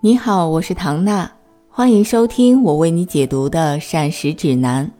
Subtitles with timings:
[0.00, 1.30] 你好，我是唐娜，
[1.68, 4.90] 欢迎收听我为你解读的膳食指南。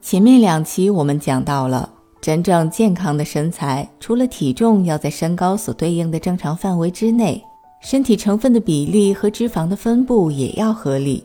[0.00, 1.88] 前面两期我们讲到了，
[2.20, 7.42] 真正健康的身材，除了体重要在身高所对应的正常范围之内，
[7.80, 11.24] 身体成分的比例和脂肪的分布也要合理。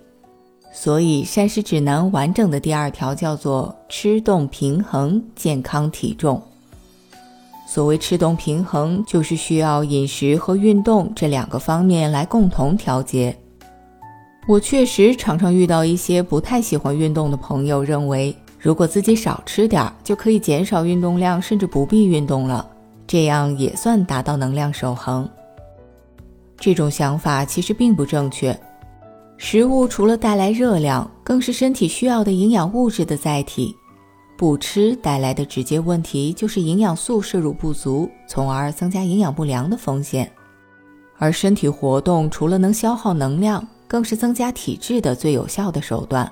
[0.72, 6.42] 所以膳食指南完整的第二条叫做吃动平衡健康体重。
[7.74, 13.36] 所谓吃动平衡，就是需要饮食和运动这两个方面来共同调节。
[14.48, 22.64] 我确实常常遇到一些不太喜欢运动的朋友，认为如果自己少吃点就可以减少运动量，甚至不必运动了，
[23.08, 25.28] 这样也算达到能量守恒。
[26.60, 28.56] 这种想法其实并不正确。
[29.38, 33.76] 食物除了带来热量，更是身体需要的营养物质的载体。
[34.36, 40.30] 不吃带来的直接问题就是营养素摄入不足，从而增加营养不良的风险。
[41.18, 46.30] 而身体活动除了能消耗能量，更是增加体质的最有效的手段。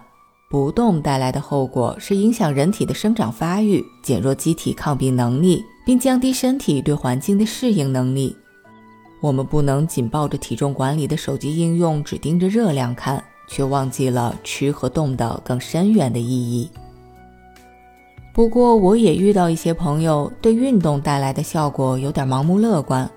[0.49, 8.35] 不动带来的后果是影响人体的生长发育，减弱机体抗病能力，并降低身体对环境的适应能力。
[9.21, 16.69] 我们不能紧抱着体重管理的手机应用，只盯着热量看，却忘记了吃和动的更深远的意义。
[18.33, 23.09] 不过，我也遇到一些朋友对运动带来的效果有点盲目乐观，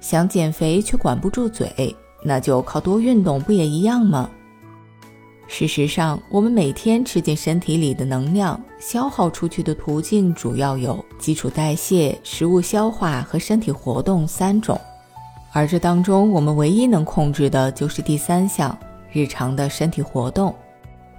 [0.00, 4.28] 想减肥却管不住嘴，那就靠多运动不也一样吗？
[5.46, 14.80] 事实上，我们每天吃进身体里的能量，消耗出去的途径主要有基础代谢、食物消化和身体活动三种，
[15.52, 18.76] 而这当中我们唯一能控制的就是第三项——
[19.12, 20.52] 日常的身体活动。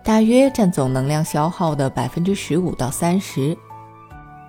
[0.04, 3.58] 大约占总能量消耗的百分之十五到三十，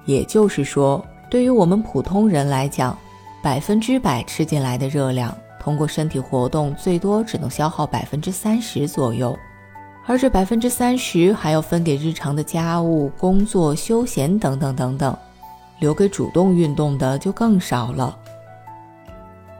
[0.04, 2.98] 也就是说，对于我们普通人来讲，
[3.40, 9.38] 百分之百吃进来的热量，通过身体活动最多只能消耗百分之三十左右，
[10.06, 15.16] 而这百分之三十还要分给日常的家务、工作、休闲等等等等，
[15.78, 18.18] 留给主动运动的就更少了。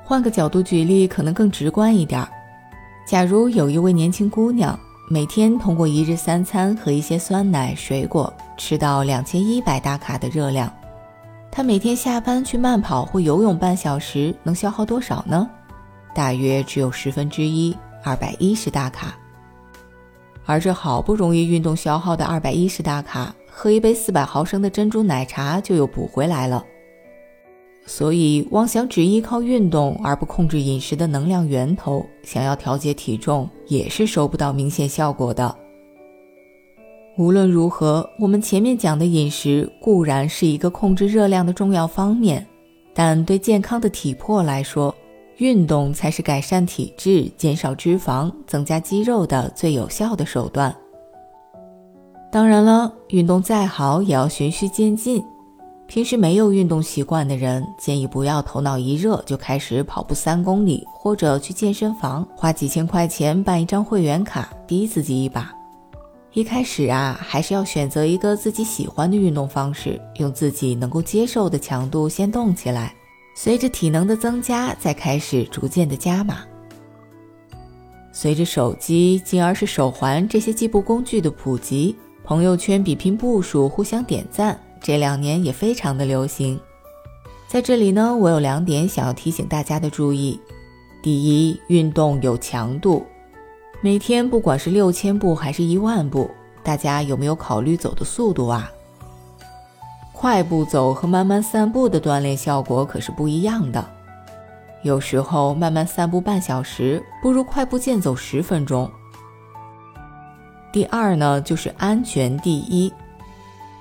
[0.03, 2.27] 换个角度举例，可能更直观一点。
[3.07, 4.77] 假如有一位年轻姑娘。
[5.07, 10.73] 每天通过一日三餐和一些酸奶、水果吃到两千一百大卡的热量，
[11.51, 15.47] 他每天下班去慢跑或游泳半小时，能消耗多少呢？
[16.15, 19.15] 大约只有十分之一，二百一十大卡。
[20.47, 26.65] 而这好不容易运动消耗的二百一十大卡，喝一杯四百毫升的珍珠奶茶就又补回来了。
[27.87, 35.55] 所以，妄想只依靠运动而不控制饮食的能量源头，想要调节体重也是收不到明显效果的。
[37.17, 42.45] 无论如何，我们前面讲的饮食固然是一个控制热量的重要方面，
[42.95, 44.93] 但对健康的体魄来说，
[45.37, 50.75] 运动才是改善体质、减少脂肪、增加肌肉的最有效的手段。
[52.33, 55.23] 当然了，运动再好也要循序渐进。
[55.87, 65.55] 平时没有运动习惯的人，建议不要头脑一热就开始跑步三公里，或者去健身房花几千块钱办一张会员卡，逼自己一把。
[66.33, 72.93] 一开始啊，还是要选择一个自己喜欢的运动方式，用自己能够接受的强度先动起来，
[73.37, 76.39] 随着体能的增加，再开始逐渐的加码。
[78.11, 81.95] 随着手机，进而是手环这些计步工具的普及，
[82.25, 84.59] 朋友圈比拼步数，互相点赞。
[84.85, 86.61] 这两年也非常的流行，
[87.49, 90.39] 在这里呢，我有两点想要提醒大家的注意：
[91.03, 93.03] 第一，运动有强度，
[93.81, 96.31] 每天不管是六千步还是一万步，
[96.63, 98.71] 大家有没有考虑走的速度啊？
[100.13, 103.83] 快步走和慢慢散步的锻炼效果可是不一样的，
[104.83, 108.91] 有时候慢慢散步半小时，不如快步健走十分钟。
[110.71, 112.93] 第二呢，就是安全第一。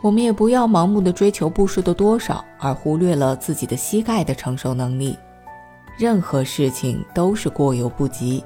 [0.03, 5.17] 我们也不要盲目的追求步数的多少，而忽略了自己的膝盖的承受能力。
[5.97, 8.43] 任何事情都是过犹不及。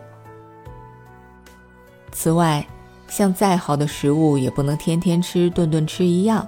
[2.11, 2.63] 此外，
[3.07, 6.47] 像再好的食物也不能天天吃、顿顿吃一样，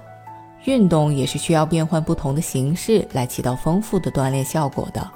[0.66, 5.10] 运动也是需要变换不同的形式来起到丰富的锻炼效果的，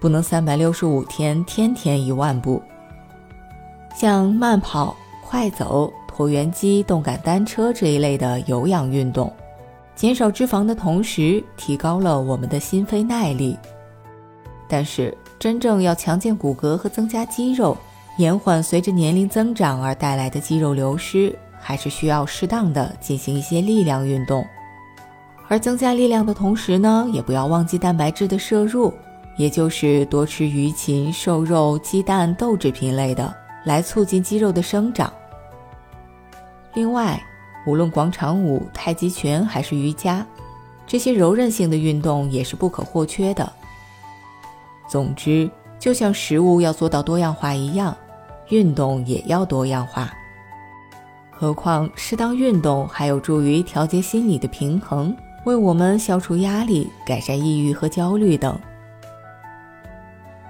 [0.00, 2.62] 不能三百六十五天天天一万步。
[3.96, 5.92] 像慢跑、快走。
[6.14, 9.32] 椭圆机、动感单车这一类的有氧运动，
[9.94, 13.58] 减少脂肪的同时，提高了我们的心肺耐力。
[14.68, 17.76] 但是，真正要强健骨骼和增加肌肉，
[18.18, 24.44] 延缓随着年龄增长而带来的肌肉流失，还是需要适当的进行一些力量运动。
[25.48, 28.92] 而增加力量的同时呢，也不要忘记蛋白质的摄入，
[29.36, 35.12] 也就是多吃鱼禽、瘦肉、鸡蛋、豆制品类的，来促进肌肉的生长。
[36.74, 37.22] 另外，
[37.66, 40.26] 无论广场舞、太极拳还是瑜伽，
[40.86, 43.52] 这些柔韧性的运动也是不可或缺的。
[44.88, 47.96] 总之，就像食物要做到多样化一样，
[48.48, 50.12] 运动也要多样化。
[51.30, 55.14] 何况，适当运动还有助于调节心理的平衡，
[55.44, 58.58] 为我们消除压力、改善抑郁和焦虑等。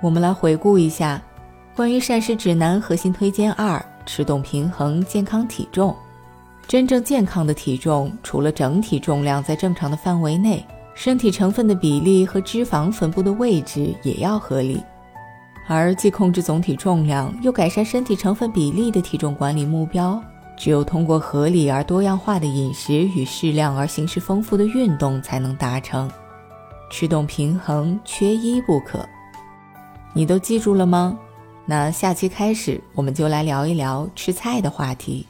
[0.00, 1.22] 我们来回顾一下
[1.74, 5.96] 关于膳食指南核心推荐二：吃动平衡健康体重。
[6.72, 10.64] 真正健康的体重，除了整体重量在正常的范围内，
[10.94, 14.82] 身体成分的比例和脂肪分布的位置也要合理。
[15.68, 20.18] 而既控制总体重量，又改善身体成分比例的体重管理目标，
[20.56, 26.10] 只有通过合理而多样化的饮食与适量而形式丰富的运动才能达成。
[26.88, 29.06] 吃动平衡，缺一不可。
[30.14, 31.18] 你都记住了吗？
[31.66, 35.26] 那下期开始，我们就来聊一聊吃菜的话题。